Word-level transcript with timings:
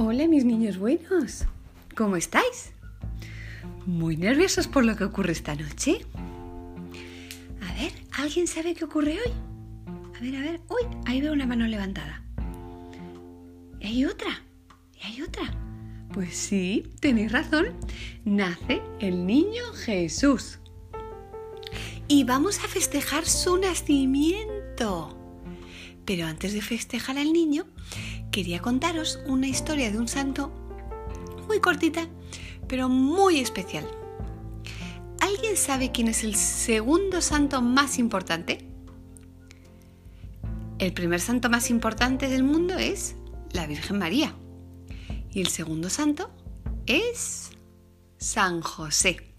Hola 0.00 0.28
mis 0.28 0.44
niños 0.44 0.78
buenos, 0.78 1.44
¿cómo 1.96 2.14
estáis? 2.14 2.70
¿Muy 3.84 4.16
nerviosos 4.16 4.68
por 4.68 4.84
lo 4.84 4.94
que 4.94 5.02
ocurre 5.02 5.32
esta 5.32 5.56
noche? 5.56 6.06
A 7.60 7.74
ver, 7.74 7.90
¿alguien 8.12 8.46
sabe 8.46 8.76
qué 8.76 8.84
ocurre 8.84 9.18
hoy? 9.18 9.32
A 10.16 10.20
ver, 10.20 10.36
a 10.36 10.40
ver, 10.40 10.60
uy, 10.68 10.82
ahí 11.04 11.20
veo 11.20 11.32
una 11.32 11.46
mano 11.46 11.66
levantada. 11.66 12.22
¿Y 13.80 13.88
hay 13.88 14.04
otra? 14.04 14.40
¿Y 15.02 15.04
hay 15.04 15.22
otra? 15.22 15.52
Pues 16.14 16.36
sí, 16.36 16.92
tenéis 17.00 17.32
razón, 17.32 17.74
nace 18.24 18.80
el 19.00 19.26
niño 19.26 19.64
Jesús. 19.84 20.60
Y 22.06 22.22
vamos 22.22 22.60
a 22.60 22.68
festejar 22.68 23.26
su 23.26 23.56
nacimiento. 23.56 25.18
Pero 26.04 26.24
antes 26.28 26.52
de 26.52 26.62
festejar 26.62 27.18
al 27.18 27.32
niño, 27.32 27.66
quería 28.30 28.60
contaros 28.60 29.20
una 29.26 29.48
historia 29.48 29.90
de 29.90 29.98
un 29.98 30.08
santo 30.08 30.52
muy 31.46 31.60
cortita, 31.60 32.06
pero 32.68 32.88
muy 32.88 33.40
especial. 33.40 33.86
¿Alguien 35.20 35.56
sabe 35.56 35.90
quién 35.90 36.08
es 36.08 36.24
el 36.24 36.34
segundo 36.36 37.20
santo 37.20 37.62
más 37.62 37.98
importante? 37.98 38.64
El 40.78 40.92
primer 40.92 41.20
santo 41.20 41.50
más 41.50 41.70
importante 41.70 42.28
del 42.28 42.44
mundo 42.44 42.78
es 42.78 43.16
la 43.52 43.66
Virgen 43.66 43.98
María. 43.98 44.34
Y 45.30 45.40
el 45.40 45.48
segundo 45.48 45.90
santo 45.90 46.30
es 46.86 47.50
San 48.18 48.60
José. 48.60 49.34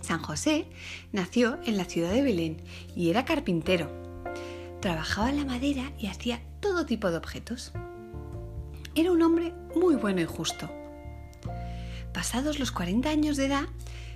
San 0.00 0.22
José 0.22 0.66
nació 1.12 1.58
en 1.64 1.76
la 1.76 1.84
ciudad 1.84 2.12
de 2.12 2.22
Belén 2.22 2.62
y 2.96 3.10
era 3.10 3.24
carpintero. 3.24 3.90
Trabajaba 4.80 5.32
la 5.32 5.44
madera 5.44 5.92
y 5.98 6.06
hacía 6.06 6.40
todo 6.60 6.86
tipo 6.86 7.10
de 7.10 7.16
objetos. 7.16 7.72
Era 8.94 9.12
un 9.12 9.22
hombre 9.22 9.54
muy 9.76 9.96
bueno 9.96 10.20
y 10.20 10.24
justo. 10.24 10.68
Pasados 12.12 12.58
los 12.58 12.72
40 12.72 13.08
años 13.08 13.36
de 13.36 13.46
edad, 13.46 13.66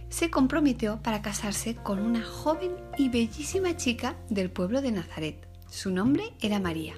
se 0.09 0.31
comprometió 0.31 1.01
para 1.03 1.23
casarse 1.23 1.75
con 1.77 1.99
una 2.01 2.23
joven 2.23 2.73
y 2.99 3.09
bellísima 3.09 3.77
chica 3.77 4.17
del 4.29 4.51
pueblo 4.51 4.83
de 4.83 4.93
Nazaret. 4.93 5.49
Su 5.71 5.91
nombre 5.91 6.35
era 6.41 6.61
María. 6.61 6.95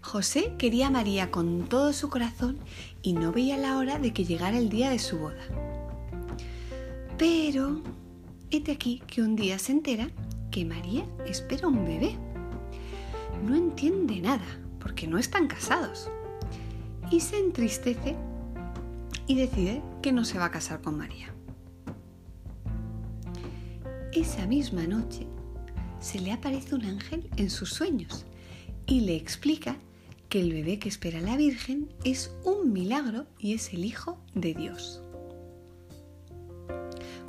José 0.00 0.54
quería 0.58 0.86
a 0.86 0.90
María 0.90 1.30
con 1.30 1.68
todo 1.68 1.92
su 1.92 2.08
corazón 2.08 2.58
y 3.02 3.12
no 3.12 3.32
veía 3.32 3.58
la 3.58 3.76
hora 3.76 3.98
de 3.98 4.12
que 4.12 4.24
llegara 4.24 4.56
el 4.56 4.70
día 4.70 4.90
de 4.90 4.98
su 4.98 5.18
boda. 5.18 5.44
Pero, 7.18 7.82
hete 8.50 8.72
aquí 8.72 9.02
que 9.06 9.20
un 9.20 9.36
día 9.36 9.58
se 9.58 9.72
entera 9.72 10.10
que 10.50 10.64
María 10.64 11.04
espera 11.26 11.68
un 11.68 11.84
bebé 11.84 12.16
no 13.42 13.54
entiende 13.54 14.20
nada 14.20 14.46
porque 14.78 15.06
no 15.06 15.18
están 15.18 15.46
casados 15.46 16.10
y 17.10 17.20
se 17.20 17.38
entristece 17.38 18.16
y 19.26 19.36
decide 19.36 19.82
que 20.02 20.12
no 20.12 20.24
se 20.24 20.38
va 20.38 20.46
a 20.46 20.50
casar 20.50 20.80
con 20.80 20.96
María. 20.96 21.32
Esa 24.12 24.46
misma 24.46 24.86
noche 24.86 25.26
se 26.00 26.18
le 26.18 26.32
aparece 26.32 26.74
un 26.74 26.84
ángel 26.84 27.28
en 27.36 27.50
sus 27.50 27.70
sueños 27.70 28.26
y 28.86 29.00
le 29.00 29.16
explica 29.16 29.76
que 30.28 30.40
el 30.40 30.52
bebé 30.52 30.78
que 30.78 30.88
espera 30.88 31.20
la 31.20 31.36
Virgen 31.36 31.92
es 32.04 32.32
un 32.44 32.72
milagro 32.72 33.26
y 33.38 33.54
es 33.54 33.72
el 33.72 33.84
Hijo 33.84 34.18
de 34.34 34.54
Dios. 34.54 35.02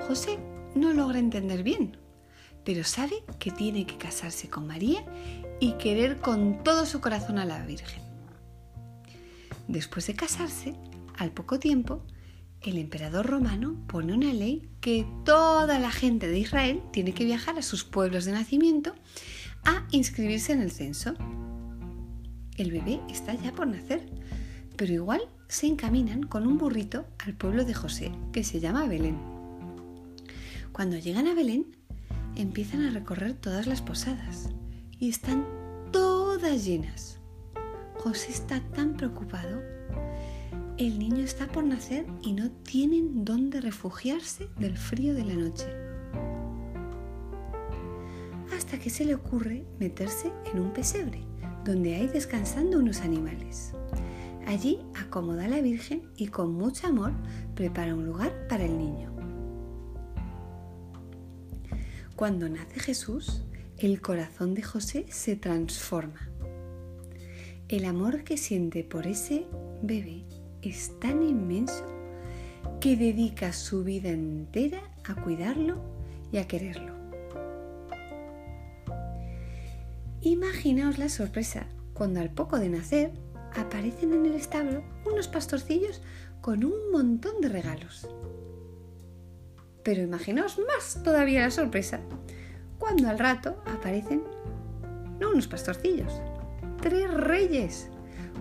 José 0.08 0.40
no 0.76 0.94
logra 0.94 1.20
entender 1.20 1.64
bien, 1.64 1.98
pero 2.64 2.84
sabe 2.84 3.24
que 3.40 3.52
tiene 3.52 3.86
que 3.86 3.98
casarse 3.98 4.50
con 4.50 4.68
María 4.68 5.04
y 5.62 5.74
querer 5.74 6.18
con 6.18 6.64
todo 6.64 6.88
su 6.88 7.00
corazón 7.00 7.38
a 7.38 7.46
la 7.46 7.64
Virgen. 7.64 8.02
Después 9.68 10.08
de 10.08 10.16
casarse, 10.16 10.76
al 11.18 11.32
poco 11.32 11.60
tiempo, 11.60 12.04
el 12.62 12.80
emperador 12.80 13.28
romano 13.28 13.76
pone 13.88 14.12
una 14.12 14.34
ley 14.34 14.68
que 14.82 15.06
toda 15.24 15.78
la 15.78 15.92
gente 15.92 16.28
de 16.28 16.40
Israel 16.40 16.82
tiene 16.92 17.14
que 17.14 17.26
viajar 17.26 17.60
a 17.60 17.62
sus 17.62 17.84
pueblos 17.84 18.26
de 18.26 18.32
nacimiento 18.32 18.96
a 19.64 19.86
inscribirse 19.92 20.52
en 20.52 20.62
el 20.62 20.72
censo. 20.72 21.14
El 22.58 22.72
bebé 22.72 23.00
está 23.08 23.36
ya 23.36 23.52
por 23.52 23.68
nacer, 23.68 24.10
pero 24.78 24.94
igual 24.94 25.22
se 25.48 25.68
encaminan 25.68 26.24
con 26.24 26.48
un 26.48 26.58
burrito 26.58 27.06
al 27.20 27.36
pueblo 27.36 27.66
de 27.66 27.76
José, 27.76 28.12
que 28.34 28.44
se 28.44 28.60
llama 28.60 28.88
Belén. 28.88 29.20
Cuando 30.72 30.98
llegan 30.98 31.28
a 31.28 31.36
Belén, 31.36 31.68
empiezan 32.36 32.84
a 32.84 32.90
recorrer 32.90 33.34
todas 33.34 33.68
las 33.68 33.84
posadas 33.84 34.50
y 35.02 35.10
están 35.10 35.46
todas 35.92 36.64
llenas. 36.64 37.20
José 37.98 38.32
está 38.32 38.62
tan 38.72 38.96
preocupado. 38.96 39.62
El 40.78 41.00
niño 41.00 41.24
está 41.24 41.48
por 41.48 41.64
nacer 41.64 42.06
y 42.22 42.34
no 42.34 42.52
tienen 42.52 43.26
dónde 43.26 43.62
refugiarse 43.62 44.48
del 44.60 44.78
frío 44.78 45.16
de 45.16 45.26
la 45.26 45.34
noche. 45.34 45.66
Hasta 48.56 48.78
que 48.78 48.92
se 48.92 49.04
le 49.04 49.16
ocurre 49.16 49.66
meterse 49.80 50.32
en 50.54 50.60
un 50.60 50.72
pesebre, 50.72 51.26
donde 51.66 51.96
hay 51.96 52.08
descansando 52.08 52.78
unos 52.78 53.02
animales. 53.02 53.74
Allí 54.46 54.80
acomoda 54.96 55.46
a 55.46 55.50
la 55.50 55.62
Virgen 55.62 56.12
y 56.16 56.28
con 56.28 56.54
mucho 56.54 56.86
amor 56.86 57.14
prepara 57.56 57.96
un 57.96 58.06
lugar 58.06 58.48
para 58.48 58.66
el 58.66 58.78
niño. 58.78 59.12
Cuando 62.16 62.48
nace 62.48 62.80
Jesús, 62.80 63.46
el 63.82 64.00
corazón 64.00 64.54
de 64.54 64.62
José 64.62 65.08
se 65.10 65.36
transforma. 65.36 66.30
El 67.68 67.86
amor 67.86 68.24
que 68.24 68.38
siente 68.38 68.84
por 68.84 69.08
ese 69.08 69.48
bebé 69.82 70.24
es 70.62 71.00
tan 71.00 71.24
inmenso 71.24 71.84
que 72.80 72.96
dedica 72.96 73.54
su 73.54 73.84
vida 73.84 74.10
entera 74.10 74.82
a 75.04 75.16
cuidarlo 75.16 75.82
y 76.32 76.38
a 76.38 76.48
quererlo. 76.48 76.94
Imaginaos 80.22 81.00
la 81.00 81.10
sorpresa 81.10 81.66
cuando 81.96 82.20
al 82.20 82.30
poco 82.30 82.60
de 82.60 82.70
nacer 82.70 83.12
aparecen 83.56 84.14
en 84.14 84.28
el 84.28 84.36
establo 84.36 84.84
unos 85.12 85.28
pastorcillos 85.28 86.04
con 86.42 86.64
un 86.64 86.92
montón 86.92 87.42
de 87.42 87.50
regalos. 87.50 88.08
Pero 89.84 90.04
imaginaos 90.04 90.60
más 90.68 91.02
todavía 91.04 91.42
la 91.42 91.52
sorpresa 91.52 92.00
cuando 92.82 93.10
al 93.10 93.20
rato 93.20 93.62
aparecen 93.68 94.24
no 95.20 95.30
unos 95.30 95.48
pastorcillos, 95.48 96.20
tres 96.82 97.14
reyes 97.14 97.92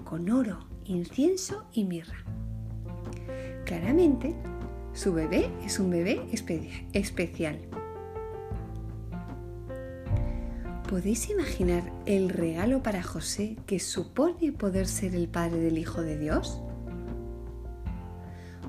con 0.02 0.30
oro, 0.30 0.66
incienso 0.86 1.66
y 1.74 1.84
mirra. 1.84 2.24
Claramente, 3.66 4.34
su 4.94 5.12
bebé 5.12 5.52
es 5.62 5.78
un 5.78 5.90
bebé 5.90 6.26
especial. 6.94 7.60
¿Podéis 10.88 11.28
imaginar 11.28 11.92
el 12.06 12.30
regalo 12.30 12.82
para 12.82 13.02
José 13.02 13.58
que 13.66 13.78
supone 13.78 14.52
poder 14.52 14.86
ser 14.86 15.14
el 15.14 15.28
padre 15.28 15.58
del 15.58 15.76
Hijo 15.76 16.00
de 16.00 16.18
Dios? 16.18 16.62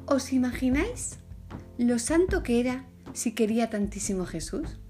¿Os 0.06 0.34
imagináis 0.34 1.20
lo 1.78 1.98
santo 1.98 2.44
que 2.44 2.60
era 2.60 2.86
si 3.14 3.34
quería 3.34 3.70
tantísimo 3.70 4.26
Jesús? 4.26 4.82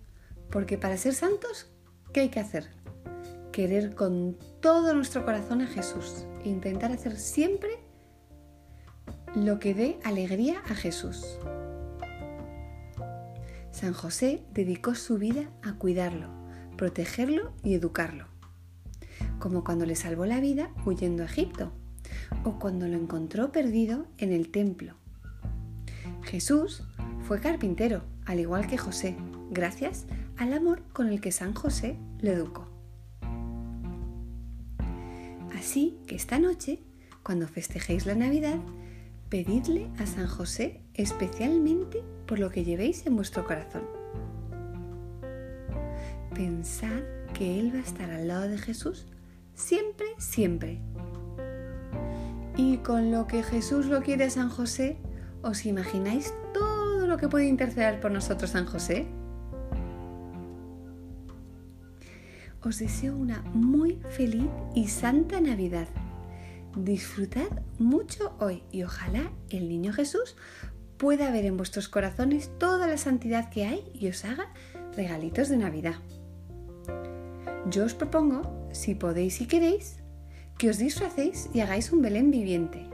Porque 0.52 0.78
para 0.78 0.98
ser 0.98 1.14
santos, 1.14 1.68
¿qué 2.14 2.22
hay 2.22 2.30
que 2.30 2.40
hacer? 2.40 2.70
Querer 3.52 3.96
con 3.96 4.38
todo 4.60 4.94
nuestro 4.94 5.26
corazón 5.26 5.62
a 5.62 5.68
Jesús 5.68 6.26
e 6.44 6.50
intentar 6.50 6.92
hacer 6.92 7.18
siempre 7.18 7.70
lo 9.36 9.60
que 9.60 9.74
dé 9.74 10.00
alegría 10.04 10.62
a 10.70 10.76
Jesús. 10.76 11.40
San 13.72 13.94
José 13.94 14.44
dedicó 14.54 14.94
su 14.94 15.18
vida 15.18 15.50
a 15.64 15.74
cuidarlo, 15.74 16.28
protegerlo 16.78 17.54
y 17.64 17.74
educarlo, 17.74 18.28
como 19.40 19.64
cuando 19.64 19.86
le 19.86 19.96
salvó 19.96 20.26
la 20.26 20.42
vida 20.42 20.70
huyendo 20.86 21.24
a 21.24 21.28
Egipto 21.28 21.72
o 22.44 22.60
cuando 22.60 22.88
lo 22.88 22.98
encontró 22.98 23.52
perdido 23.52 24.06
en 24.18 24.34
el 24.34 24.52
templo. 24.52 24.96
Jesús 26.24 26.84
fue 27.28 27.40
carpintero, 27.40 28.04
al 28.26 28.40
igual 28.40 28.68
que 28.68 28.78
José, 28.78 29.16
gracias 29.50 30.06
al 30.42 30.54
amor 30.54 30.82
con 30.92 31.08
el 31.08 31.22
que 31.22 31.32
San 31.32 31.54
José 31.54 31.98
lo 32.20 32.32
educó. 32.32 32.68
Así 35.56 36.00
que 36.08 36.16
esta 36.16 36.40
noche, 36.40 36.80
cuando 37.22 37.48
festejéis 37.48 38.08
la 38.08 38.16
Navidad, 38.16 38.58
pedidle 39.30 39.92
a 40.00 40.08
San 40.08 40.26
José 40.26 40.82
especialmente 40.96 42.04
por 42.26 42.40
lo 42.40 42.50
que 42.50 42.64
llevéis 42.64 43.06
en 43.06 43.16
vuestro 43.16 43.46
corazón. 43.46 43.84
Pensad 46.34 47.04
que 47.36 47.60
Él 47.60 47.72
va 47.76 47.78
a 47.78 47.84
estar 47.84 48.10
al 48.10 48.28
lado 48.28 48.48
de 48.48 48.58
Jesús 48.58 49.06
siempre, 49.54 50.08
siempre. 50.18 50.82
Y 52.58 52.78
con 52.78 53.12
lo 53.12 53.28
que 53.28 53.44
Jesús 53.44 53.86
lo 53.86 54.02
quiere 54.02 54.24
a 54.24 54.30
San 54.32 54.50
José, 54.50 54.98
¿os 55.44 55.68
imagináis 55.68 56.34
todo 56.52 57.06
lo 57.06 57.18
que 57.18 57.28
puede 57.28 57.46
interceder 57.46 58.00
por 58.00 58.10
nosotros 58.10 58.50
San 58.50 58.66
José? 58.66 59.08
Os 62.64 62.80
deseo 62.80 63.16
una 63.16 63.42
muy 63.54 64.00
feliz 64.10 64.50
y 64.76 64.88
santa 64.88 65.42
Navidad. 65.42 65.88
Disfrutad 66.76 67.50
mucho 67.80 68.36
hoy 68.40 68.64
y 68.72 68.84
ojalá 68.84 69.32
el 69.50 69.68
niño 69.68 69.94
Jesús 69.94 70.36
pueda 70.98 71.32
ver 71.32 71.46
en 71.46 71.58
vuestros 71.58 71.90
corazones 71.90 72.52
toda 72.60 72.88
la 72.88 72.98
santidad 72.98 73.50
que 73.50 73.66
hay 73.66 73.84
y 73.94 74.08
os 74.08 74.24
haga 74.24 74.54
regalitos 74.96 75.50
de 75.50 75.58
Navidad. 75.58 75.96
Yo 77.70 77.86
os 77.86 77.94
propongo, 77.94 78.70
si 78.72 78.96
podéis 78.96 79.42
y 79.42 79.48
queréis, 79.48 79.98
que 80.58 80.70
os 80.70 80.78
disfracéis 80.78 81.50
y 81.54 81.62
hagáis 81.62 81.92
un 81.92 82.02
Belén 82.02 82.32
viviente. 82.32 82.88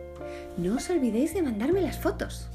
No 0.57 0.75
os 0.75 0.89
olvidéis 0.89 1.33
de 1.33 1.41
mandarme 1.41 1.81
las 1.81 1.99
fotos. 1.99 2.49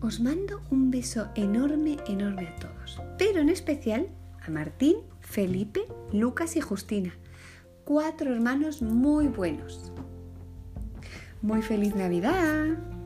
Os 0.00 0.20
mando 0.20 0.62
un 0.70 0.90
beso 0.90 1.28
enorme, 1.34 1.96
enorme 2.06 2.46
a 2.46 2.56
todos, 2.56 3.02
pero 3.18 3.40
en 3.40 3.48
especial 3.48 4.08
Martín, 4.48 4.96
Felipe, 5.20 5.82
Lucas 6.12 6.56
y 6.56 6.60
Justina, 6.60 7.12
cuatro 7.84 8.32
hermanos 8.32 8.82
muy 8.82 9.28
buenos. 9.28 9.92
Muy 11.40 11.62
feliz 11.62 11.94
Navidad. 11.94 12.97